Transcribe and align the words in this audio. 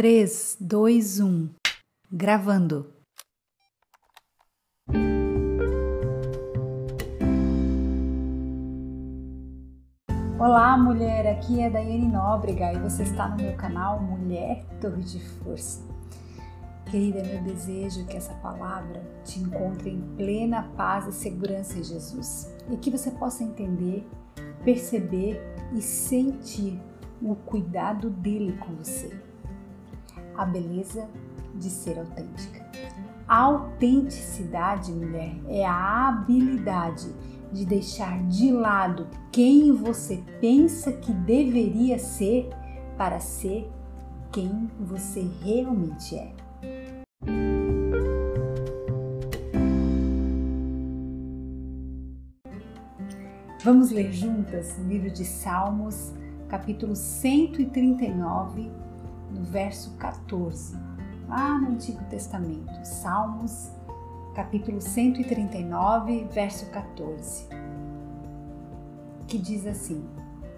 3, 0.00 0.56
2, 0.58 1.20
1. 1.20 1.50
Gravando. 2.10 2.90
Olá, 10.38 10.78
mulher! 10.78 11.26
Aqui 11.26 11.60
é 11.60 11.68
Daiane 11.68 12.08
Nóbrega 12.08 12.72
e 12.72 12.78
você 12.78 13.02
está 13.02 13.28
no 13.28 13.36
meu 13.36 13.54
canal 13.58 14.00
Mulher 14.00 14.64
Torre 14.80 15.02
de 15.02 15.20
Força. 15.22 15.86
Querida, 16.90 17.18
é 17.18 17.34
meu 17.34 17.42
desejo 17.52 18.06
que 18.06 18.16
essa 18.16 18.32
palavra 18.36 19.02
te 19.22 19.38
encontre 19.38 19.90
em 19.90 20.00
plena 20.16 20.62
paz 20.78 21.08
e 21.08 21.12
segurança 21.12 21.78
em 21.78 21.84
Jesus 21.84 22.50
e 22.70 22.78
que 22.78 22.90
você 22.90 23.10
possa 23.10 23.44
entender, 23.44 24.08
perceber 24.64 25.38
e 25.74 25.82
sentir 25.82 26.80
o 27.20 27.36
cuidado 27.36 28.08
dele 28.08 28.56
com 28.56 28.74
você 28.76 29.28
a 30.40 30.46
beleza 30.46 31.06
de 31.54 31.68
ser 31.68 31.98
autêntica. 31.98 32.64
A 33.28 33.42
autenticidade, 33.42 34.90
mulher, 34.90 35.36
é 35.46 35.66
a 35.66 36.08
habilidade 36.08 37.14
de 37.52 37.66
deixar 37.66 38.26
de 38.26 38.50
lado 38.50 39.06
quem 39.30 39.70
você 39.72 40.22
pensa 40.40 40.92
que 40.92 41.12
deveria 41.12 41.98
ser 41.98 42.48
para 42.96 43.20
ser 43.20 43.70
quem 44.32 44.70
você 44.80 45.28
realmente 45.42 46.16
é. 46.16 46.32
Vamos 53.62 53.90
ler 53.90 54.10
juntas 54.10 54.78
o 54.78 54.84
livro 54.84 55.10
de 55.10 55.24
Salmos, 55.26 56.14
capítulo 56.48 56.96
139 56.96 58.89
no 59.30 59.42
verso 59.44 59.96
14, 59.96 60.76
lá 61.28 61.58
no 61.58 61.70
Antigo 61.70 62.02
Testamento, 62.04 62.84
Salmos, 62.84 63.70
capítulo 64.34 64.80
139, 64.80 66.28
verso 66.32 66.70
14, 66.70 67.48
que 69.26 69.38
diz 69.38 69.66
assim: 69.66 70.04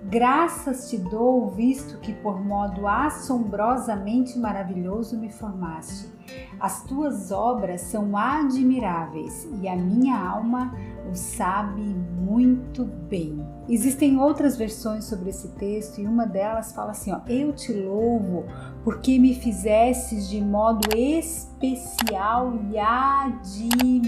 Graças 0.05 0.91
te 0.91 0.99
dou, 0.99 1.51
visto 1.51 1.99
que 1.99 2.13
por 2.13 2.45
modo 2.45 2.89
assombrosamente 2.89 4.39
maravilhoso 4.39 5.17
me 5.17 5.31
formaste. 5.31 6.11
As 6.59 6.83
tuas 6.85 7.31
obras 7.31 7.83
são 7.83 8.17
admiráveis 8.17 9.49
e 9.61 9.69
a 9.69 9.77
minha 9.77 10.19
alma 10.19 10.75
o 11.11 11.15
sabe 11.15 11.83
muito 11.83 12.85
bem. 12.85 13.45
Existem 13.69 14.19
outras 14.19 14.57
versões 14.57 15.05
sobre 15.05 15.31
esse 15.31 15.49
texto 15.51 16.01
e 16.01 16.07
uma 16.07 16.27
delas 16.27 16.73
fala 16.73 16.91
assim: 16.91 17.13
ó, 17.13 17.21
Eu 17.29 17.53
te 17.53 17.73
louvo 17.73 18.45
porque 18.83 19.19
me 19.19 19.35
fizestes 19.35 20.29
de 20.29 20.41
modo 20.41 20.89
especial 20.97 22.53
e 22.71 22.79
admirável. 22.79 24.03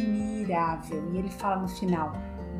E 1.12 1.18
ele 1.18 1.30
fala 1.30 1.62
no 1.62 1.68
final: 1.68 2.12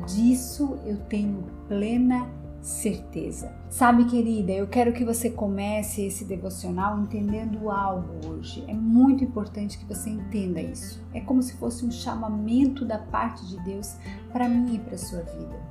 Disso 0.07 0.79
eu 0.85 0.97
tenho 0.97 1.43
plena 1.67 2.27
certeza. 2.65 3.53
Sabe, 3.69 4.05
querida, 4.05 4.51
eu 4.51 4.67
quero 4.67 4.91
que 4.91 5.05
você 5.05 5.29
comece 5.29 6.03
esse 6.03 6.25
devocional 6.25 6.99
entendendo 6.99 7.69
algo 7.69 8.27
hoje. 8.27 8.63
É 8.67 8.73
muito 8.73 9.23
importante 9.23 9.77
que 9.77 9.85
você 9.85 10.09
entenda 10.09 10.59
isso. 10.59 10.99
É 11.13 11.21
como 11.21 11.43
se 11.43 11.55
fosse 11.57 11.85
um 11.85 11.91
chamamento 11.91 12.83
da 12.83 12.97
parte 12.97 13.45
de 13.45 13.63
Deus 13.63 13.95
para 14.33 14.49
mim 14.49 14.75
e 14.75 14.79
para 14.79 14.97
sua 14.97 15.21
vida. 15.21 15.64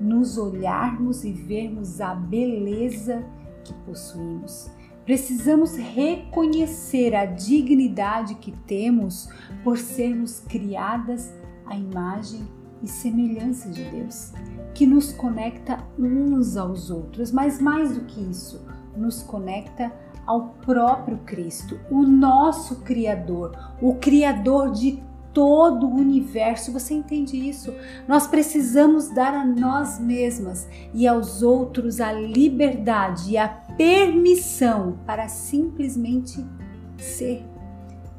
Nos 0.00 0.38
olharmos 0.38 1.24
e 1.24 1.32
vermos 1.32 2.00
a 2.00 2.14
beleza 2.14 3.24
que 3.64 3.74
possuímos. 3.84 4.70
Precisamos 5.04 5.76
reconhecer 5.76 7.14
a 7.14 7.24
dignidade 7.24 8.34
que 8.36 8.52
temos 8.66 9.28
por 9.64 9.78
sermos 9.78 10.40
criadas 10.40 11.34
à 11.66 11.76
imagem 11.76 12.46
e 12.82 12.86
semelhança 12.86 13.70
de 13.70 13.84
Deus 13.84 14.32
que 14.74 14.86
nos 14.86 15.12
conecta 15.12 15.78
uns 15.98 16.56
aos 16.56 16.90
outros, 16.90 17.32
mas 17.32 17.60
mais 17.60 17.96
do 17.96 18.04
que 18.04 18.20
isso, 18.20 18.64
nos 18.96 19.22
conecta 19.22 19.92
ao 20.24 20.50
próprio 20.64 21.18
Cristo, 21.24 21.80
o 21.90 22.02
nosso 22.02 22.82
Criador, 22.82 23.58
o 23.80 23.94
Criador 23.94 24.70
de 24.70 25.02
todo 25.32 25.86
o 25.86 25.94
universo. 25.94 26.72
Você 26.72 26.94
entende 26.94 27.36
isso? 27.36 27.74
Nós 28.06 28.26
precisamos 28.26 29.08
dar 29.08 29.34
a 29.34 29.44
nós 29.44 29.98
mesmas 29.98 30.68
e 30.92 31.06
aos 31.06 31.42
outros 31.42 32.00
a 32.00 32.12
liberdade 32.12 33.32
e 33.32 33.38
a 33.38 33.48
permissão 33.48 34.98
para 35.06 35.28
simplesmente 35.28 36.44
ser. 36.96 37.44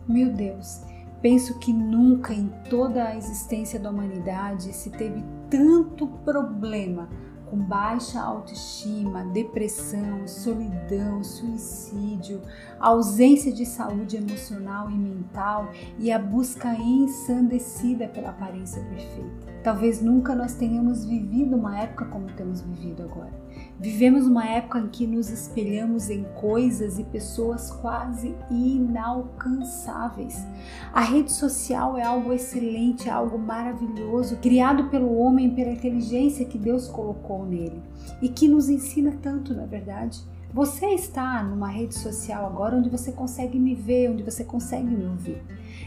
Meu 0.08 0.32
Deus, 0.32 0.82
Penso 1.22 1.60
que 1.60 1.74
nunca 1.74 2.34
em 2.34 2.48
toda 2.70 3.04
a 3.04 3.16
existência 3.16 3.80
da 3.80 3.90
humanidade 3.90 4.74
se 4.74 4.90
teve 4.90 5.22
tanto 5.50 6.08
problema 6.08 7.10
com 7.50 7.58
baixa 7.58 8.22
autoestima, 8.22 9.24
depressão, 9.26 10.28
solidão, 10.28 11.24
suicídio, 11.24 12.42
ausência 12.80 13.52
de 13.52 13.66
saúde 13.66 14.18
emocional 14.18 14.90
e 14.90 14.96
mental 14.96 15.70
e 15.98 16.12
a 16.12 16.20
busca 16.20 16.74
ensandecida 16.76 18.08
pela 18.08 18.30
aparência 18.30 18.82
perfeita. 18.84 19.50
Talvez 19.64 20.02
nunca 20.02 20.36
nós 20.36 20.54
tenhamos 20.54 21.06
vivido 21.06 21.56
uma 21.56 21.78
época 21.78 22.06
como 22.06 22.28
temos 22.28 22.62
vivido 22.62 23.04
agora. 23.04 23.32
Vivemos 23.80 24.28
uma 24.28 24.46
época 24.46 24.80
em 24.80 24.90
que 24.90 25.08
nos 25.08 25.30
espelhamos 25.30 26.10
em 26.10 26.26
coisas 26.36 27.00
e 27.00 27.04
pessoas 27.06 27.72
quase 27.72 28.36
inalcançáveis. 28.52 30.46
A 30.92 31.00
rede 31.00 31.32
social 31.32 31.98
é 31.98 32.04
algo 32.04 32.34
excelente, 32.34 33.08
é 33.08 33.12
algo 33.12 33.40
maravilhoso, 33.40 34.36
criado 34.38 34.90
pelo 34.90 35.18
homem 35.18 35.56
pela 35.56 35.72
inteligência 35.72 36.46
que 36.46 36.58
Deus 36.58 36.90
colocou 36.90 37.46
nele 37.46 37.82
e 38.22 38.28
que 38.28 38.50
nos 38.50 38.68
ensina 38.68 39.18
tanto, 39.22 39.54
na 39.54 39.64
é 39.64 39.68
verdade. 39.68 40.22
Você 40.54 40.88
está 40.88 41.42
numa 41.44 41.70
rede 41.70 41.96
social 41.96 42.46
agora 42.48 42.76
onde 42.76 42.90
você 42.90 43.14
consegue 43.14 43.58
me 43.58 43.76
ver, 43.76 44.10
onde 44.10 44.24
você 44.24 44.44
consegue 44.44 44.94
me 44.94 45.06
ouvir. 45.06 45.42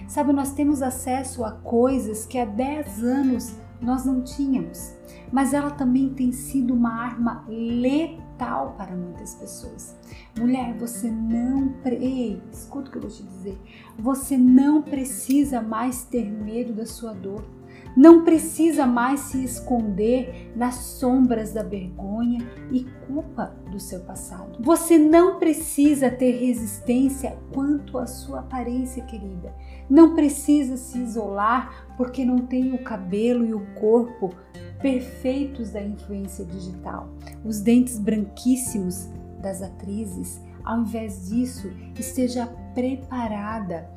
Sabe, 0.08 0.32
nós 0.32 0.52
temos 0.52 0.80
acesso 0.80 1.44
a 1.44 1.50
coisas 1.50 2.24
que 2.24 2.38
há 2.38 2.44
10 2.44 3.02
anos 3.02 3.56
nós 3.82 4.04
não 4.04 4.22
tínhamos, 4.22 4.94
mas 5.32 5.52
ela 5.52 5.70
também 5.70 6.10
tem 6.10 6.30
sido 6.30 6.72
uma 6.72 6.92
arma 6.92 7.44
letal 7.48 8.74
para 8.78 8.94
muitas 8.94 9.34
pessoas. 9.34 9.96
Mulher, 10.38 10.74
você 10.78 11.10
não. 11.10 11.68
Pre... 11.82 11.96
Ei, 11.96 12.40
escuta 12.52 12.88
o 12.88 12.92
que 12.92 12.98
eu 12.98 13.02
vou 13.02 13.10
te 13.10 13.22
dizer. 13.22 13.58
Você 13.98 14.36
não 14.36 14.82
precisa 14.82 15.60
mais 15.60 16.04
ter 16.04 16.30
medo 16.30 16.72
da 16.72 16.86
sua 16.86 17.12
dor. 17.12 17.44
Não 17.96 18.24
precisa 18.24 18.86
mais 18.86 19.20
se 19.20 19.44
esconder 19.44 20.52
nas 20.56 20.74
sombras 20.74 21.52
da 21.52 21.62
vergonha 21.62 22.46
e 22.70 22.84
culpa 23.06 23.54
do 23.70 23.78
seu 23.78 24.00
passado. 24.00 24.58
Você 24.60 24.98
não 24.98 25.38
precisa 25.38 26.10
ter 26.10 26.32
resistência 26.38 27.36
quanto 27.52 27.98
à 27.98 28.06
sua 28.06 28.40
aparência, 28.40 29.04
querida. 29.04 29.54
Não 29.88 30.14
precisa 30.14 30.76
se 30.76 30.98
isolar 30.98 31.86
porque 31.96 32.24
não 32.24 32.38
tem 32.38 32.72
o 32.72 32.82
cabelo 32.82 33.44
e 33.44 33.54
o 33.54 33.74
corpo 33.74 34.30
perfeitos 34.80 35.70
da 35.70 35.80
influência 35.80 36.44
digital, 36.44 37.08
os 37.44 37.60
dentes 37.60 37.98
branquíssimos 37.98 39.08
das 39.40 39.62
atrizes. 39.62 40.40
Ao 40.64 40.80
invés 40.80 41.28
disso, 41.28 41.70
esteja 41.98 42.46
preparada 42.74 43.88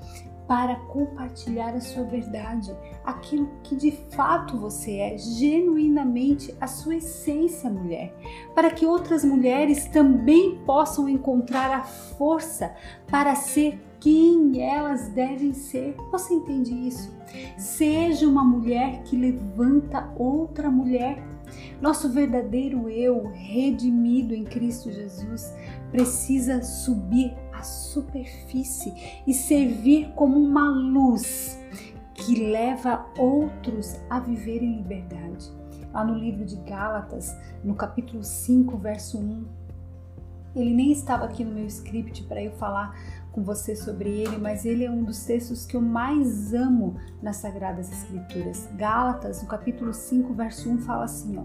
para 0.47 0.75
compartilhar 0.75 1.73
a 1.73 1.81
sua 1.81 2.03
verdade, 2.03 2.75
aquilo 3.03 3.49
que 3.63 3.75
de 3.75 3.91
fato 4.11 4.57
você 4.57 4.97
é, 4.97 5.17
genuinamente 5.17 6.55
a 6.61 6.67
sua 6.67 6.95
essência, 6.95 7.69
mulher, 7.69 8.13
para 8.53 8.69
que 8.69 8.85
outras 8.85 9.23
mulheres 9.25 9.85
também 9.85 10.57
possam 10.65 11.09
encontrar 11.09 11.71
a 11.71 11.83
força 11.83 12.75
para 13.07 13.35
ser 13.35 13.79
quem 13.99 14.61
elas 14.61 15.07
devem 15.09 15.53
ser. 15.53 15.95
Você 16.11 16.35
entende 16.35 16.71
isso? 16.87 17.11
Seja 17.57 18.27
uma 18.27 18.43
mulher 18.43 19.01
que 19.03 19.15
levanta 19.15 20.11
outra 20.15 20.69
mulher. 20.69 21.23
Nosso 21.81 22.09
verdadeiro 22.09 22.89
eu, 22.89 23.27
redimido 23.27 24.33
em 24.33 24.43
Cristo 24.43 24.91
Jesus, 24.91 25.53
precisa 25.91 26.61
subir 26.61 27.33
à 27.53 27.63
superfície 27.63 28.93
e 29.25 29.33
servir 29.33 30.11
como 30.15 30.39
uma 30.39 30.69
luz 30.69 31.59
que 32.13 32.45
leva 32.45 33.05
outros 33.17 33.99
a 34.09 34.19
viver 34.19 34.63
em 34.63 34.77
liberdade. 34.77 35.51
Lá 35.93 36.03
no 36.03 36.15
livro 36.17 36.45
de 36.45 36.55
Gálatas, 36.57 37.35
no 37.63 37.75
capítulo 37.75 38.23
5, 38.23 38.77
verso 38.77 39.17
1, 39.17 39.45
ele 40.55 40.73
nem 40.73 40.91
estava 40.91 41.25
aqui 41.25 41.43
no 41.43 41.51
meu 41.51 41.65
script 41.65 42.23
para 42.23 42.41
eu 42.41 42.51
falar 42.53 42.97
com 43.35 43.43
você 43.43 43.75
sobre 43.75 44.09
ele, 44.09 44.37
mas 44.37 44.65
ele 44.65 44.85
é 44.85 44.89
um 44.89 45.03
dos 45.03 45.25
textos 45.25 45.65
que 45.65 45.75
eu 45.75 45.81
mais 45.81 46.53
amo 46.53 46.95
nas 47.21 47.35
Sagradas 47.35 47.91
Escrituras. 47.91 48.69
Gálatas, 48.77 49.41
no 49.41 49.49
capítulo 49.49 49.93
5, 49.93 50.33
verso 50.33 50.69
1, 50.69 50.77
fala 50.79 51.03
assim, 51.03 51.37
ó: 51.37 51.43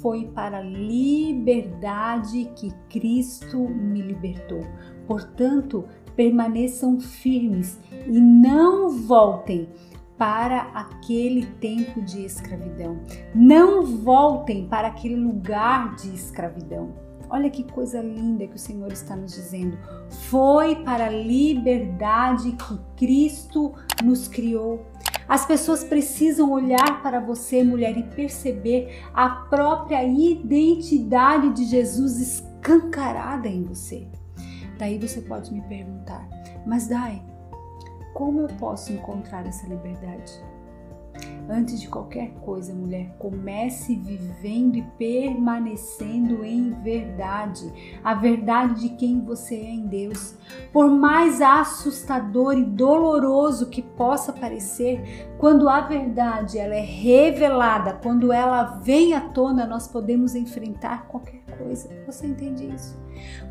Foi 0.00 0.26
para 0.28 0.58
a 0.58 0.62
liberdade 0.62 2.52
que 2.54 2.72
Cristo 2.88 3.58
me 3.58 4.00
libertou. 4.00 4.60
Portanto, 5.08 5.84
permaneçam 6.14 7.00
firmes 7.00 7.80
e 8.06 8.20
não 8.20 8.90
voltem 8.90 9.68
para 10.16 10.70
aquele 10.72 11.46
tempo 11.56 12.00
de 12.00 12.24
escravidão. 12.24 13.00
Não 13.34 13.84
voltem 13.84 14.68
para 14.68 14.86
aquele 14.86 15.16
lugar 15.16 15.96
de 15.96 16.14
escravidão. 16.14 17.03
Olha 17.28 17.50
que 17.50 17.64
coisa 17.64 18.00
linda 18.00 18.46
que 18.46 18.56
o 18.56 18.58
Senhor 18.58 18.92
está 18.92 19.16
nos 19.16 19.34
dizendo. 19.34 19.78
Foi 20.28 20.76
para 20.76 21.06
a 21.06 21.10
liberdade 21.10 22.52
que 22.52 22.78
Cristo 22.96 23.74
nos 24.02 24.28
criou. 24.28 24.86
As 25.28 25.46
pessoas 25.46 25.82
precisam 25.82 26.52
olhar 26.52 27.02
para 27.02 27.18
você, 27.18 27.64
mulher, 27.64 27.96
e 27.96 28.02
perceber 28.02 29.02
a 29.14 29.28
própria 29.28 30.04
identidade 30.04 31.50
de 31.54 31.64
Jesus 31.64 32.20
escancarada 32.20 33.48
em 33.48 33.62
você. 33.62 34.06
Daí 34.78 34.98
você 34.98 35.20
pode 35.22 35.52
me 35.52 35.62
perguntar, 35.62 36.28
mas 36.66 36.88
Dai, 36.88 37.22
como 38.12 38.40
eu 38.42 38.48
posso 38.48 38.92
encontrar 38.92 39.46
essa 39.46 39.66
liberdade? 39.66 40.32
Antes 41.48 41.78
de 41.78 41.88
qualquer 41.88 42.30
coisa, 42.40 42.72
mulher, 42.72 43.14
comece 43.18 43.94
vivendo 43.96 44.76
e 44.76 44.82
permanecendo 44.96 46.42
em 46.42 46.70
verdade, 46.82 47.70
a 48.02 48.14
verdade 48.14 48.80
de 48.80 48.88
quem 48.96 49.20
você 49.20 49.54
é 49.54 49.70
em 49.70 49.86
Deus. 49.86 50.38
Por 50.72 50.90
mais 50.90 51.42
assustador 51.42 52.56
e 52.56 52.64
doloroso 52.64 53.68
que 53.68 53.82
possa 53.82 54.32
parecer, 54.32 55.28
quando 55.36 55.68
a 55.68 55.82
verdade 55.82 56.58
ela 56.58 56.74
é 56.74 56.80
revelada, 56.80 57.92
quando 58.02 58.32
ela 58.32 58.80
vem 58.82 59.12
à 59.12 59.20
tona, 59.20 59.66
nós 59.66 59.86
podemos 59.86 60.34
enfrentar 60.34 61.06
qualquer 61.08 61.42
coisa. 61.58 61.90
Você 62.06 62.26
entende 62.26 62.66
isso? 62.74 62.98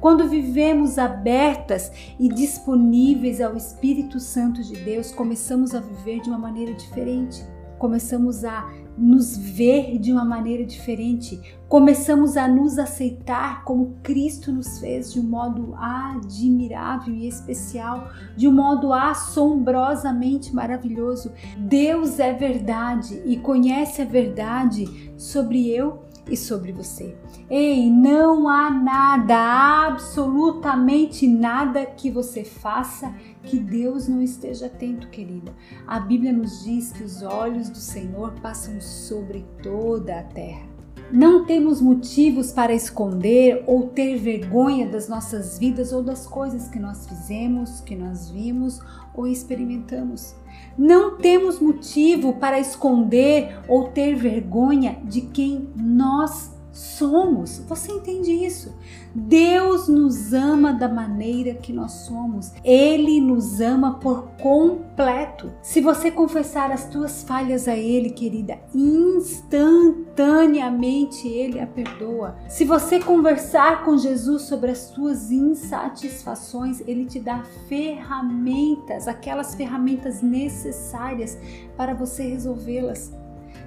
Quando 0.01 0.27
vivemos 0.27 0.97
abertas 0.97 1.91
e 2.19 2.27
disponíveis 2.27 3.39
ao 3.39 3.55
Espírito 3.55 4.19
Santo 4.19 4.63
de 4.63 4.75
Deus, 4.83 5.11
começamos 5.11 5.75
a 5.75 5.79
viver 5.79 6.21
de 6.21 6.29
uma 6.29 6.39
maneira 6.39 6.73
diferente 6.73 7.52
começamos 7.83 8.45
a 8.45 8.71
nos 8.97 9.35
ver 9.35 9.99
de 9.99 10.13
uma 10.13 10.23
maneira 10.23 10.63
diferente, 10.63 11.57
começamos 11.67 12.37
a 12.37 12.47
nos 12.47 12.79
aceitar 12.79 13.65
como 13.65 13.97
Cristo 14.01 14.53
nos 14.53 14.79
fez 14.79 15.11
de 15.11 15.19
um 15.19 15.23
modo 15.23 15.75
admirável 15.75 17.13
e 17.13 17.27
especial, 17.27 18.07
de 18.37 18.47
um 18.47 18.53
modo 18.53 18.93
assombrosamente 18.93 20.55
maravilhoso. 20.55 21.33
Deus 21.57 22.21
é 22.21 22.31
verdade 22.31 23.21
e 23.25 23.35
conhece 23.35 24.01
a 24.01 24.05
verdade 24.05 25.11
sobre 25.17 25.67
eu 25.67 26.03
e 26.29 26.37
sobre 26.37 26.71
você. 26.71 27.15
Ei, 27.49 27.89
não 27.89 28.47
há 28.47 28.69
nada, 28.69 29.87
absolutamente 29.87 31.27
nada 31.27 31.85
que 31.85 32.09
você 32.09 32.43
faça 32.43 33.13
que 33.43 33.59
Deus 33.59 34.07
não 34.07 34.21
esteja 34.21 34.67
atento, 34.67 35.09
querida. 35.09 35.53
A 35.85 35.99
Bíblia 35.99 36.31
nos 36.31 36.63
diz 36.63 36.91
que 36.91 37.03
os 37.03 37.21
olhos 37.21 37.69
do 37.69 37.77
Senhor 37.77 38.33
passam 38.41 38.79
sobre 38.79 39.45
toda 39.61 40.19
a 40.19 40.23
terra. 40.23 40.73
Não 41.11 41.45
temos 41.45 41.79
motivos 41.79 42.51
para 42.51 42.73
esconder 42.73 43.63
ou 43.67 43.89
ter 43.89 44.17
vergonha 44.17 44.87
das 44.87 45.07
nossas 45.07 45.59
vidas 45.59 45.93
ou 45.93 46.01
das 46.01 46.25
coisas 46.25 46.67
que 46.69 46.79
nós 46.79 47.05
fizemos, 47.05 47.81
que 47.81 47.95
nós 47.95 48.29
vimos 48.31 48.79
ou 49.13 49.27
experimentamos. 49.27 50.33
Não 50.77 51.17
temos 51.17 51.59
motivo 51.59 52.33
para 52.33 52.59
esconder 52.59 53.57
ou 53.67 53.89
ter 53.89 54.15
vergonha 54.15 54.97
de 55.03 55.21
quem 55.21 55.69
nós 55.75 56.52
somos. 56.73 57.59
Você 57.69 57.91
entende 57.91 58.31
isso? 58.31 58.75
Deus 59.15 59.87
nos 59.87 60.33
ama 60.33 60.73
da 60.73 60.89
maneira 60.89 61.53
que 61.53 61.71
nós 61.71 61.91
somos. 61.91 62.51
Ele 62.63 63.21
nos 63.21 63.61
ama 63.61 63.99
por 63.99 64.29
completo. 64.41 65.51
Se 65.61 65.79
você 65.79 66.09
confessar 66.09 66.71
as 66.71 66.87
tuas 66.87 67.21
falhas 67.23 67.67
a 67.67 67.77
Ele, 67.77 68.09
querida, 68.09 68.57
instantaneamente 68.73 71.27
Ele 71.27 71.59
a 71.59 71.67
perdoa. 71.67 72.35
Se 72.49 72.65
você 72.65 72.99
conversar 72.99 73.85
com 73.85 73.95
Jesus 73.95 74.41
sobre 74.43 74.71
as 74.71 74.89
tuas 74.89 75.29
insatisfações, 75.31 76.81
Ele 76.87 77.05
te 77.05 77.19
dá 77.19 77.43
ferramentas, 77.69 79.07
aquelas 79.07 79.53
ferramentas 79.53 80.23
necessárias 80.23 81.37
para 81.77 81.93
você 81.93 82.23
resolvê-las. 82.23 83.13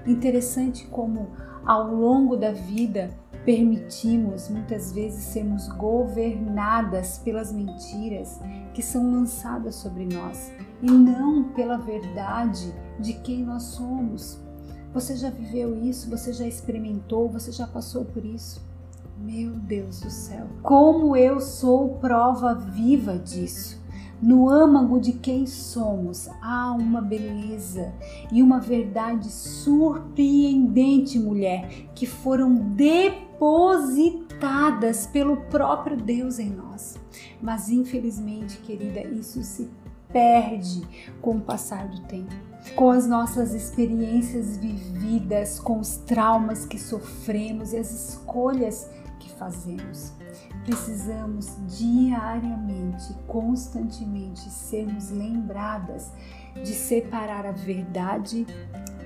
Interessante 0.05 0.85
como 0.87 1.29
ao 1.67 1.93
longo 1.93 2.37
da 2.37 2.53
vida 2.53 3.11
permitimos 3.45 4.49
muitas 4.49 4.93
vezes 4.93 5.25
sermos 5.25 5.69
governadas 5.69 7.19
pelas 7.19 7.53
mentiras 7.53 8.41
que 8.73 8.83
são 8.83 9.11
lançadas 9.11 9.75
sobre 9.75 10.07
nós 10.07 10.53
e 10.81 10.91
não 10.91 11.45
pela 11.53 11.77
verdade 11.77 12.73
de 12.99 13.15
quem 13.15 13.45
nós 13.45 13.65
somos. 13.65 14.41
Você 14.95 15.17
já 15.17 15.29
viveu 15.29 15.77
isso? 15.77 16.09
Você 16.09 16.33
já 16.33 16.47
experimentou? 16.47 17.29
Você 17.29 17.53
já 17.53 17.67
passou 17.67 18.05
por 18.05 18.25
isso? 18.25 18.65
Meu 19.19 19.51
Deus 19.53 20.01
do 20.01 20.11
céu, 20.11 20.47
como 20.63 21.17
eu 21.17 21.41
sou 21.41 21.97
prova 21.99 22.55
viva 22.55 23.19
disso. 23.19 23.83
No 24.21 24.49
âmago 24.49 24.99
de 24.99 25.13
quem 25.13 25.47
somos 25.47 26.29
há 26.41 26.73
uma 26.73 27.01
beleza 27.03 27.93
e 28.33 28.43
uma 28.43 28.59
verdade 28.59 29.31
surpreendente, 29.31 31.19
mulher, 31.19 31.91
que 31.95 32.07
foram 32.07 32.55
depositadas 32.55 35.07
pelo 35.07 35.37
próprio 35.43 35.99
Deus 35.99 36.39
em 36.39 36.49
nós. 36.51 36.99
Mas 37.43 37.69
infelizmente, 37.69 38.57
querida, 38.59 39.01
isso 39.01 39.43
se 39.43 39.69
perde 40.11 40.83
com 41.21 41.37
o 41.37 41.41
passar 41.41 41.87
do 41.89 42.01
tempo. 42.03 42.33
Com 42.75 42.91
as 42.91 43.07
nossas 43.07 43.53
experiências 43.53 44.57
vividas, 44.57 45.61
com 45.61 45.79
os 45.79 45.99
traumas 45.99 46.65
que 46.65 46.79
sofremos 46.79 47.75
e 47.75 47.77
as 47.77 47.91
escolhas 47.91 48.91
que 49.21 49.31
fazemos. 49.33 50.15
Precisamos 50.67 51.57
diariamente, 51.79 53.15
constantemente 53.29 54.51
sermos 54.51 55.11
lembradas 55.11 56.11
de 56.57 56.75
separar 56.75 57.47
a 57.47 57.53
verdade 57.53 58.45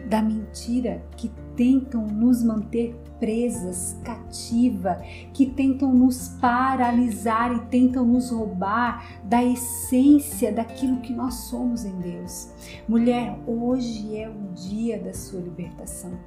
da 0.08 0.22
mentira 0.22 1.04
que 1.18 1.30
tentam 1.54 2.06
nos 2.06 2.42
manter 2.42 2.96
presas, 3.18 3.98
cativa, 4.02 5.02
que 5.34 5.44
tentam 5.44 5.92
nos 5.92 6.30
paralisar 6.40 7.54
e 7.54 7.60
tentam 7.66 8.06
nos 8.06 8.30
roubar 8.30 9.20
da 9.22 9.44
essência 9.44 10.50
daquilo 10.50 11.02
que 11.02 11.12
nós 11.12 11.34
somos 11.34 11.84
em 11.84 11.94
Deus. 11.98 12.48
Mulher, 12.88 13.38
hoje 13.46 14.16
é 14.16 14.30
o 14.30 14.54
dia 14.54 14.98
da 14.98 15.12
sua 15.12 15.40
libertação. 15.40 16.18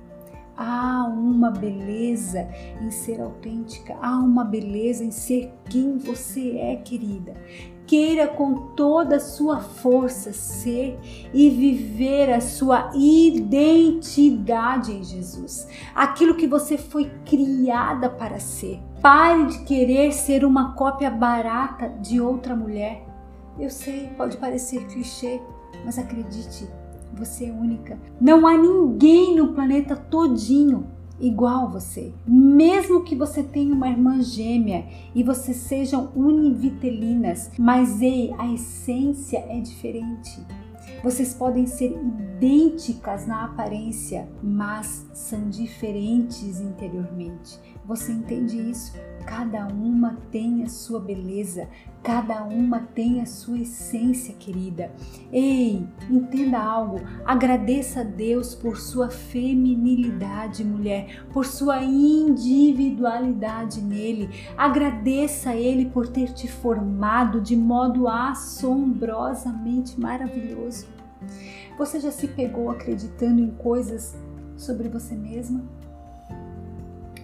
Há 0.56 1.06
uma 1.08 1.50
beleza 1.50 2.48
em 2.82 2.92
ser 2.92 3.20
autêntica, 3.20 3.98
há 4.02 4.18
uma 4.18 4.44
beleza 4.44 5.04
em 5.04 5.12
ser 5.12 5.52
quem 5.70 5.98
você 5.98 6.58
é, 6.58 6.76
querida. 6.76 7.34
Queira 7.88 8.28
com 8.28 8.68
toda 8.76 9.18
a 9.18 9.20
sua 9.20 9.60
força 9.60 10.32
ser 10.32 10.98
e 11.34 11.50
viver 11.50 12.32
a 12.32 12.40
sua 12.40 12.92
identidade 12.96 14.94
em 14.94 15.04
Jesus, 15.04 15.68
aquilo 15.94 16.36
que 16.36 16.48
você 16.48 16.78
foi 16.78 17.12
criada 17.26 18.10
para 18.10 18.40
ser. 18.40 18.80
Pare 19.02 19.48
de 19.48 19.64
querer 19.66 20.14
ser 20.14 20.46
uma 20.46 20.74
cópia 20.76 21.10
barata 21.10 21.90
de 21.90 22.22
outra 22.22 22.56
mulher. 22.56 23.06
Eu 23.60 23.70
sei, 23.70 24.08
pode 24.16 24.38
parecer 24.38 24.88
clichê, 24.88 25.42
mas 25.84 26.00
acredite, 26.00 26.70
você 27.14 27.46
é 27.46 27.52
única. 27.52 28.00
Não 28.20 28.48
há 28.48 28.58
ninguém 28.58 29.36
no 29.36 29.54
planeta 29.54 29.96
todinho 29.96 30.88
igual 31.20 31.66
a 31.66 31.70
você. 31.70 32.14
Mesmo 32.28 33.04
que 33.04 33.16
você 33.16 33.44
tenha 33.44 33.74
uma 33.74 33.90
irmã 33.90 34.22
gêmea 34.22 34.86
e 35.14 35.24
vocês 35.24 35.58
sejam 35.58 36.12
univitelinas, 36.16 37.52
mas 37.58 38.02
ei, 38.02 38.34
a 38.38 38.52
essência 38.52 39.38
é 39.48 39.60
diferente. 39.60 40.46
Vocês 41.04 41.34
podem 41.34 41.66
ser 41.66 41.92
idênticas 41.92 43.28
na 43.28 43.46
aparência, 43.46 44.30
mas 44.42 45.06
são 45.14 45.50
diferentes 45.50 46.62
interiormente. 46.62 47.60
Você 47.86 48.12
entende 48.12 48.58
isso? 48.58 48.94
Cada 49.26 49.68
uma 49.68 50.18
tem 50.32 50.64
a 50.64 50.70
sua 50.70 51.00
beleza, 51.00 51.68
cada 52.04 52.44
uma 52.44 52.82
tem 52.94 53.22
a 53.22 53.26
sua 53.26 53.60
essência, 53.60 54.36
querida. 54.36 54.92
Ei, 55.32 55.88
entenda 56.10 56.60
algo. 56.60 57.00
Agradeça 57.26 58.02
a 58.02 58.04
Deus 58.04 58.54
por 58.54 58.78
sua 58.78 59.10
feminilidade, 59.10 60.66
mulher, 60.66 61.26
por 61.32 61.46
sua 61.46 61.82
individualidade 61.82 63.82
nele. 63.82 64.30
Agradeça 64.58 65.52
a 65.52 65.56
Ele 65.56 65.86
por 65.86 66.10
ter 66.10 66.34
te 66.34 66.46
formado 66.48 67.40
de 67.40 67.56
modo 67.56 68.10
assombrosamente 68.10 69.98
maravilhoso. 69.98 70.88
Você 71.78 72.02
já 72.02 72.12
se 72.12 72.28
pegou 72.28 72.70
acreditando 72.70 73.42
em 73.42 73.52
coisas 73.52 74.14
sobre 74.58 74.90
você 74.90 75.16
mesma? 75.16 75.64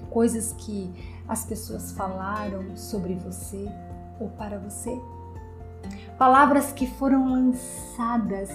Coisas 0.10 0.54
que 0.54 0.90
as 1.28 1.46
pessoas 1.46 1.92
falaram 1.92 2.76
sobre 2.76 3.14
você 3.14 3.70
ou 4.20 4.30
para 4.30 4.60
você? 4.60 5.00
palavras 6.20 6.74
que 6.74 6.86
foram 6.86 7.32
lançadas 7.32 8.50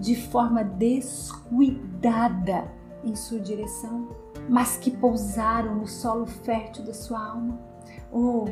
de 0.00 0.16
forma 0.16 0.64
descuidada 0.64 2.66
em 3.04 3.14
sua 3.14 3.38
direção, 3.38 4.08
mas 4.48 4.78
que 4.78 4.90
pousaram 4.90 5.74
no 5.74 5.86
solo 5.86 6.24
fértil 6.24 6.82
da 6.82 6.94
sua 6.94 7.22
alma. 7.22 7.60
Oh, 8.10 8.46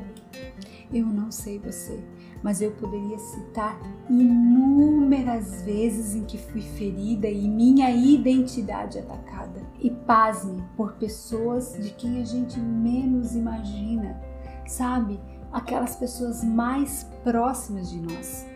eu 0.93 1.07
não 1.07 1.31
sei 1.31 1.59
você, 1.59 1.99
mas 2.43 2.61
eu 2.61 2.71
poderia 2.73 3.19
citar 3.19 3.81
inúmeras 4.09 5.63
vezes 5.63 6.15
em 6.15 6.25
que 6.25 6.37
fui 6.37 6.61
ferida 6.61 7.27
e 7.27 7.49
minha 7.49 7.91
identidade 7.91 8.99
atacada. 8.99 9.63
E 9.81 9.91
pasme 9.91 10.63
por 10.77 10.93
pessoas 10.95 11.77
de 11.81 11.91
quem 11.91 12.21
a 12.21 12.25
gente 12.25 12.61
menos 12.61 13.35
imagina, 13.35 14.21
sabe? 14.67 15.19
Aquelas 15.53 15.97
pessoas 15.97 16.45
mais 16.45 17.05
próximas 17.23 17.91
de 17.91 18.01
nós. 18.01 18.47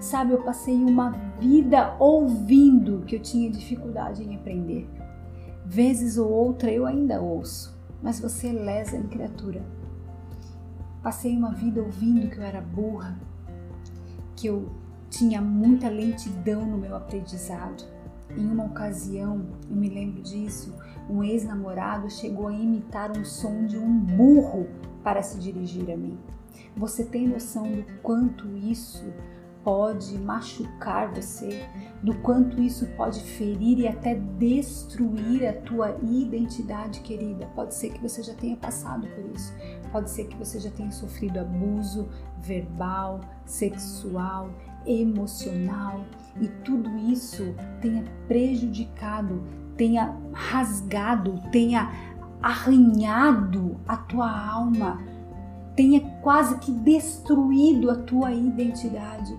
Sabe, 0.00 0.32
eu 0.32 0.42
passei 0.42 0.74
uma 0.74 1.10
vida 1.38 1.96
ouvindo 1.98 3.04
que 3.06 3.16
eu 3.16 3.20
tinha 3.20 3.50
dificuldade 3.50 4.22
em 4.22 4.34
aprender. 4.36 4.88
Vezes 5.64 6.18
ou 6.18 6.30
outra 6.30 6.70
eu 6.70 6.84
ainda 6.84 7.20
ouço, 7.20 7.74
mas 8.02 8.20
você 8.20 8.48
é 8.48 8.52
lesa 8.52 8.96
em 8.96 9.04
criatura 9.04 9.64
Passei 11.04 11.36
uma 11.36 11.52
vida 11.52 11.82
ouvindo 11.82 12.30
que 12.30 12.38
eu 12.38 12.42
era 12.42 12.62
burra, 12.62 13.14
que 14.34 14.46
eu 14.46 14.72
tinha 15.10 15.38
muita 15.38 15.90
lentidão 15.90 16.64
no 16.64 16.78
meu 16.78 16.96
aprendizado. 16.96 17.84
Em 18.34 18.50
uma 18.50 18.64
ocasião, 18.64 19.44
eu 19.68 19.76
me 19.76 19.90
lembro 19.90 20.22
disso, 20.22 20.72
um 21.10 21.22
ex-namorado 21.22 22.10
chegou 22.10 22.48
a 22.48 22.54
imitar 22.54 23.14
um 23.14 23.22
som 23.22 23.66
de 23.66 23.76
um 23.76 23.98
burro 23.98 24.66
para 25.04 25.22
se 25.22 25.38
dirigir 25.38 25.88
a 25.90 25.96
mim. 25.96 26.18
Você 26.76 27.04
tem 27.04 27.28
noção 27.28 27.70
do 27.70 27.84
quanto 28.02 28.48
isso 28.56 29.04
pode 29.62 30.18
machucar 30.18 31.10
você, 31.14 31.66
do 32.02 32.14
quanto 32.16 32.60
isso 32.60 32.86
pode 32.96 33.20
ferir 33.20 33.78
e 33.78 33.88
até 33.88 34.14
destruir 34.14 35.48
a 35.48 35.54
tua 35.54 35.96
identidade, 36.02 37.00
querida. 37.00 37.46
Pode 37.54 37.74
ser 37.74 37.90
que 37.90 38.00
você 38.00 38.22
já 38.22 38.34
tenha 38.34 38.56
passado 38.56 39.06
por 39.08 39.24
isso. 39.34 39.54
Pode 39.90 40.10
ser 40.10 40.24
que 40.26 40.36
você 40.36 40.60
já 40.60 40.70
tenha 40.70 40.90
sofrido 40.90 41.38
abuso 41.38 42.08
verbal, 42.38 43.20
sexual, 43.46 44.50
emocional 44.86 46.04
e 46.40 46.46
tudo 46.62 46.94
isso 46.98 47.54
tenha 47.80 48.04
prejudicado, 48.28 49.42
tenha 49.78 50.14
rasgado, 50.32 51.40
tenha 51.50 52.13
arranhado 52.44 53.80
a 53.88 53.96
tua 53.96 54.30
alma, 54.30 55.00
tenha 55.74 55.98
quase 56.20 56.58
que 56.58 56.70
destruído 56.70 57.90
a 57.90 57.96
tua 57.96 58.32
identidade. 58.32 59.34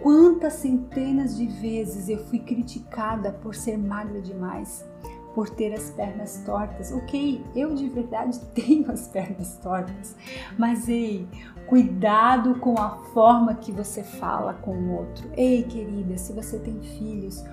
Quantas 0.00 0.54
centenas 0.54 1.36
de 1.36 1.46
vezes 1.46 2.08
eu 2.08 2.18
fui 2.24 2.38
criticada 2.38 3.32
por 3.32 3.54
ser 3.54 3.76
magra 3.76 4.22
demais, 4.22 4.82
por 5.34 5.50
ter 5.50 5.74
as 5.74 5.90
pernas 5.90 6.42
tortas. 6.46 6.90
Ok, 6.90 7.44
eu 7.54 7.74
de 7.74 7.86
verdade 7.90 8.40
tenho 8.56 8.90
as 8.90 9.06
pernas 9.08 9.58
tortas, 9.58 10.16
mas 10.56 10.88
ei, 10.88 11.28
cuidado 11.66 12.54
com 12.60 12.80
a 12.80 12.96
forma 13.12 13.56
que 13.56 13.70
você 13.70 14.02
fala 14.02 14.54
com 14.54 14.74
o 14.74 14.96
outro. 14.96 15.28
Ei, 15.36 15.64
querida, 15.64 16.16
se 16.16 16.32
você 16.32 16.58
tem 16.58 16.80
filhos, 16.80 17.44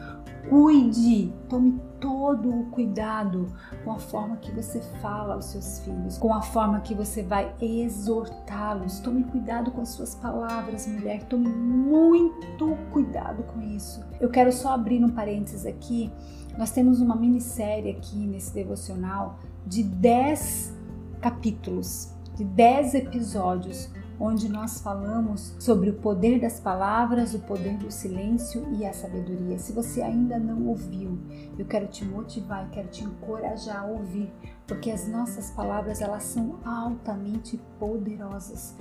Cuide, 0.50 1.34
tome 1.50 1.80
todo 2.00 2.50
o 2.50 2.66
cuidado 2.66 3.48
com 3.84 3.92
a 3.92 4.00
forma 4.00 4.38
que 4.38 4.52
você 4.52 4.80
fala 5.02 5.34
aos 5.34 5.46
seus 5.46 5.80
filhos, 5.80 6.18
com 6.18 6.34
a 6.34 6.42
forma 6.42 6.82
que 6.82 6.94
você 6.94 7.24
vai 7.24 7.54
exortá-los. 7.60 9.00
Tome 9.00 9.24
cuidado 9.24 9.72
com 9.72 9.82
as 9.82 9.90
suas 9.90 10.14
palavras, 10.14 10.88
mulher. 10.88 11.24
Tome 11.24 11.48
muito 11.50 12.78
cuidado 12.92 13.44
com 13.44 13.62
isso. 13.62 14.04
Eu 14.20 14.30
quero 14.30 14.52
só 14.52 14.74
abrir 14.74 15.04
um 15.04 15.10
parênteses 15.10 15.66
aqui. 15.66 16.12
Nós 16.58 16.72
temos 16.72 17.02
uma 17.02 17.16
minissérie 17.16 17.92
aqui 17.92 18.28
nesse 18.28 18.54
devocional 18.54 19.40
de 19.66 19.84
10 19.84 20.74
capítulos, 21.22 22.14
de 22.36 22.44
10 22.44 22.94
episódios 22.94 23.90
onde 24.20 24.50
nós 24.50 24.80
falamos 24.80 25.56
sobre 25.60 25.90
o 25.90 25.94
poder 25.94 26.40
das 26.40 26.60
palavras, 26.60 27.34
o 27.34 27.40
poder 27.40 27.78
do 27.78 27.92
silêncio 27.92 28.68
e 28.74 28.86
a 28.86 28.94
sabedoria. 28.94 29.58
Se 29.58 29.74
você 29.74 30.02
ainda 30.02 30.40
não 30.40 30.68
ouviu, 30.68 31.20
eu 31.58 31.66
quero 31.66 31.88
te 31.88 32.06
motivar, 32.06 32.68
e 32.68 32.70
quero 32.70 32.88
te 32.90 33.04
encorajar 33.04 33.84
a 33.84 33.86
ouvir, 33.86 34.32
porque 34.68 34.90
as 34.90 35.08
nossas 35.08 35.52
palavras 35.52 36.02
elas 36.02 36.24
são 36.24 36.60
altamente 36.66 37.60
poderosas. 37.80 38.76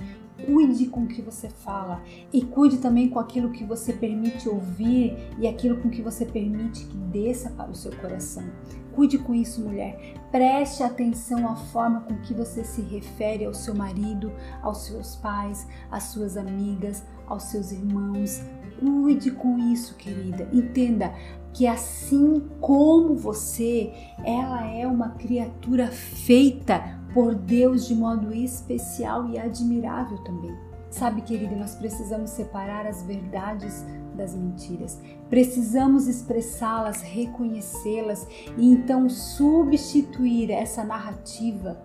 Cuide 0.45 0.87
com 0.87 1.03
o 1.03 1.07
que 1.07 1.21
você 1.21 1.49
fala 1.49 2.01
e 2.33 2.43
cuide 2.43 2.77
também 2.79 3.09
com 3.09 3.19
aquilo 3.19 3.51
que 3.51 3.63
você 3.63 3.93
permite 3.93 4.49
ouvir 4.49 5.15
e 5.39 5.47
aquilo 5.47 5.77
com 5.77 5.89
que 5.89 6.01
você 6.01 6.25
permite 6.25 6.85
que 6.85 6.97
desça 6.97 7.49
para 7.51 7.71
o 7.71 7.75
seu 7.75 7.95
coração. 7.97 8.43
Cuide 8.91 9.17
com 9.17 9.33
isso, 9.33 9.61
mulher. 9.61 10.15
Preste 10.31 10.83
atenção 10.83 11.49
à 11.49 11.55
forma 11.55 12.01
com 12.01 12.15
que 12.21 12.33
você 12.33 12.63
se 12.63 12.81
refere 12.81 13.45
ao 13.45 13.53
seu 13.53 13.73
marido, 13.73 14.31
aos 14.61 14.85
seus 14.85 15.15
pais, 15.15 15.67
às 15.89 16.03
suas 16.03 16.35
amigas, 16.35 17.05
aos 17.27 17.43
seus 17.43 17.71
irmãos. 17.71 18.41
Cuide 18.79 19.31
com 19.31 19.57
isso, 19.57 19.95
querida. 19.95 20.47
Entenda 20.51 21.13
que 21.55 21.65
assim 21.65 22.43
como 22.59 23.15
você, 23.15 23.93
ela 24.25 24.67
é 24.67 24.85
uma 24.85 25.11
criatura 25.11 25.87
feita 25.87 26.99
por 27.13 27.33
Deus 27.33 27.87
de 27.87 27.95
modo 27.95 28.33
especial 28.33 29.29
e 29.29 29.39
admirável 29.39 30.17
também. 30.17 30.53
Sabe, 30.89 31.21
querida, 31.21 31.55
nós 31.55 31.73
precisamos 31.73 32.31
separar 32.31 32.85
as 32.85 33.03
verdades 33.03 33.85
das 34.17 34.35
mentiras. 34.35 34.99
Precisamos 35.29 36.09
expressá-las, 36.09 37.01
reconhecê-las 37.01 38.27
e 38.57 38.69
então 38.69 39.09
substituir 39.09 40.51
essa 40.51 40.83
narrativa 40.83 41.81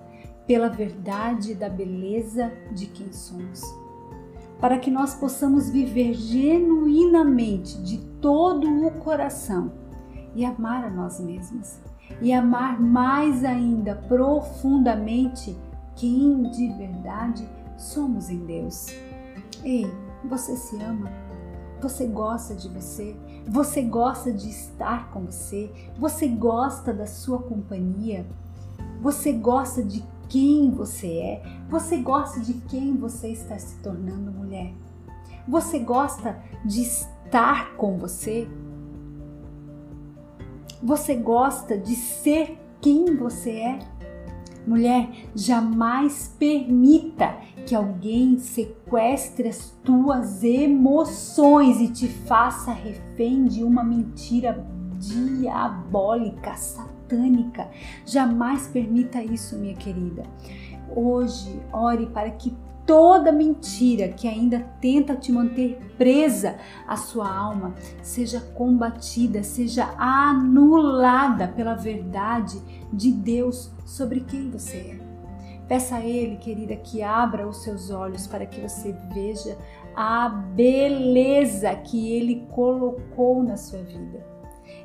pela 0.48 0.68
verdade 0.68 1.54
da 1.54 1.68
beleza 1.68 2.52
de 2.72 2.86
quem 2.86 3.12
somos. 3.12 3.62
Para 4.60 4.78
que 4.78 4.90
nós 4.90 5.14
possamos 5.14 5.70
viver 5.70 6.14
genuinamente 6.14 7.80
de 7.82 8.10
todo 8.20 8.86
o 8.86 8.90
coração 8.92 9.72
e 10.34 10.44
amar 10.44 10.84
a 10.84 10.90
nós 10.90 11.20
mesmos 11.20 11.78
e 12.20 12.32
amar 12.32 12.80
mais 12.80 13.44
ainda 13.44 13.94
profundamente 14.08 15.56
quem 15.96 16.50
de 16.50 16.68
verdade 16.74 17.48
somos 17.76 18.28
em 18.30 18.38
Deus. 18.44 18.88
Ei, 19.64 19.90
você 20.24 20.56
se 20.56 20.80
ama? 20.82 21.10
Você 21.80 22.06
gosta 22.06 22.54
de 22.54 22.68
você? 22.68 23.16
Você 23.46 23.82
gosta 23.82 24.30
de 24.32 24.50
estar 24.50 25.10
com 25.10 25.24
você? 25.24 25.70
Você 25.98 26.28
gosta 26.28 26.92
da 26.92 27.06
sua 27.06 27.38
companhia? 27.38 28.26
Você 29.00 29.32
gosta 29.32 29.82
de 29.82 30.04
quem 30.28 30.70
você 30.70 31.06
é? 31.06 31.42
Você 31.70 31.96
gosta 31.96 32.40
de 32.40 32.54
quem 32.68 32.96
você 32.96 33.28
está 33.28 33.58
se 33.58 33.76
tornando 33.82 34.30
mulher? 34.30 34.74
Você 35.49 35.78
gosta 35.78 36.42
de 36.64 36.82
estar 36.82 37.75
com 37.76 37.97
você? 37.97 38.49
Você 40.82 41.14
gosta 41.14 41.76
de 41.76 41.94
ser 41.94 42.59
quem 42.80 43.16
você 43.16 43.50
é? 43.50 43.78
Mulher, 44.66 45.09
jamais 45.35 46.35
permita 46.38 47.35
que 47.66 47.75
alguém 47.75 48.38
sequestre 48.38 49.49
as 49.49 49.70
tuas 49.82 50.44
emoções 50.44 51.80
e 51.80 51.88
te 51.88 52.09
faça 52.09 52.73
refém 52.73 53.44
de 53.44 53.64
uma 53.64 53.82
mentira 53.82 54.66
diabólica, 54.99 56.54
satânica. 56.54 57.70
Jamais 58.04 58.68
permita 58.68 59.23
isso, 59.23 59.59
minha 59.59 59.75
querida. 59.75 60.23
Hoje, 60.94 61.61
ore 61.73 62.06
para 62.06 62.30
que 62.30 62.54
toda 62.90 63.30
mentira 63.30 64.09
que 64.09 64.26
ainda 64.26 64.66
tenta 64.80 65.14
te 65.14 65.30
manter 65.30 65.78
presa 65.97 66.56
à 66.88 66.97
sua 66.97 67.32
alma 67.32 67.73
seja 68.02 68.40
combatida, 68.40 69.44
seja 69.44 69.94
anulada 69.97 71.47
pela 71.47 71.76
verdade 71.76 72.61
de 72.92 73.12
Deus 73.12 73.70
sobre 73.87 74.23
quem 74.23 74.50
você 74.50 74.76
é. 74.76 75.00
Peça 75.68 75.99
a 75.99 76.04
Ele, 76.04 76.37
querida, 76.38 76.75
que 76.75 77.00
abra 77.00 77.47
os 77.47 77.62
seus 77.62 77.92
olhos 77.92 78.26
para 78.26 78.44
que 78.44 78.61
você 78.61 78.92
veja 79.14 79.56
a 79.94 80.28
beleza 80.28 81.73
que 81.76 82.12
Ele 82.12 82.44
colocou 82.50 83.40
na 83.40 83.56
sua 83.56 83.85
vida. 83.85 84.26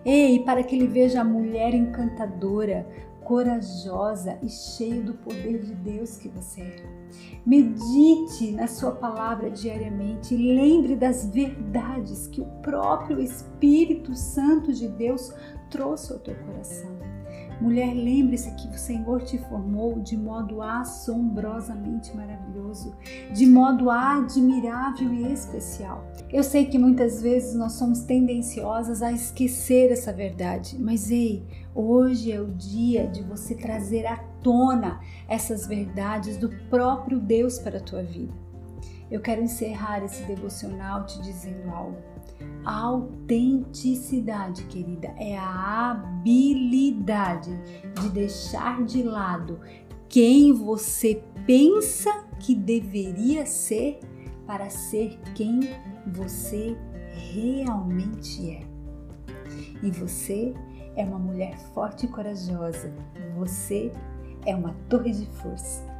Ei, 0.05 0.43
para 0.43 0.61
que 0.61 0.75
Ele 0.75 0.85
veja 0.85 1.21
a 1.21 1.23
mulher 1.23 1.73
encantadora, 1.73 2.87
corajosa 3.23 4.37
e 4.43 4.47
cheia 4.47 5.01
do 5.01 5.15
poder 5.15 5.57
de 5.63 5.73
Deus 5.73 6.17
que 6.17 6.29
você 6.29 6.61
é. 6.61 7.04
Medite 7.45 8.51
na 8.51 8.67
Sua 8.67 8.91
palavra 8.91 9.51
diariamente 9.51 10.35
lembre 10.35 10.95
das 10.95 11.25
verdades 11.27 12.27
que 12.27 12.41
o 12.41 12.45
próprio 12.61 13.19
Espírito 13.19 14.15
Santo 14.15 14.73
de 14.73 14.87
Deus 14.87 15.33
trouxe 15.69 16.13
ao 16.13 16.19
teu 16.19 16.35
coração. 16.35 17.14
Mulher, 17.59 17.93
lembre-se 17.93 18.51
que 18.51 18.67
o 18.67 18.77
Senhor 18.77 19.23
te 19.23 19.37
formou 19.37 19.99
de 19.99 20.17
modo 20.17 20.61
assombrosamente 20.61 22.15
maravilhoso, 22.15 22.93
de 23.33 23.45
modo 23.45 23.89
admirável 23.89 25.13
e 25.13 25.31
especial. 25.31 26.05
Eu 26.31 26.43
sei 26.43 26.65
que 26.65 26.77
muitas 26.77 27.21
vezes 27.21 27.55
nós 27.55 27.73
somos 27.73 28.01
tendenciosas 28.01 29.01
a 29.01 29.11
esquecer 29.11 29.91
essa 29.91 30.11
verdade, 30.11 30.77
mas 30.79 31.09
ei, 31.09 31.45
hoje 31.73 32.31
é 32.31 32.41
o 32.41 32.51
dia 32.51 33.07
de 33.07 33.23
você 33.23 33.55
trazer 33.55 34.05
à 34.05 34.17
tona 34.43 34.99
essas 35.27 35.65
verdades 35.65 36.37
do 36.37 36.49
próprio 36.69 37.19
Deus 37.19 37.57
para 37.57 37.77
a 37.77 37.81
tua 37.81 38.03
vida. 38.03 38.33
Eu 39.09 39.21
quero 39.21 39.41
encerrar 39.41 40.03
esse 40.03 40.23
devocional 40.23 41.05
te 41.05 41.21
dizendo 41.21 41.69
algo. 41.69 42.14
A 42.63 42.79
autenticidade, 42.81 44.63
querida, 44.65 45.13
é 45.17 45.37
a 45.37 45.91
habilidade 45.91 47.51
de 48.01 48.09
deixar 48.09 48.83
de 48.83 49.03
lado 49.03 49.59
quem 50.09 50.53
você 50.53 51.23
pensa 51.45 52.25
que 52.39 52.55
deveria 52.55 53.45
ser 53.45 53.99
para 54.47 54.69
ser 54.69 55.19
quem 55.35 55.59
você 56.07 56.77
realmente 57.33 58.49
é. 58.51 58.61
E 59.83 59.91
você 59.91 60.53
é 60.95 61.03
uma 61.03 61.19
mulher 61.19 61.57
forte 61.73 62.05
e 62.05 62.09
corajosa. 62.09 62.93
Você 63.35 63.91
é 64.45 64.55
uma 64.55 64.73
torre 64.89 65.11
de 65.11 65.25
força. 65.25 65.94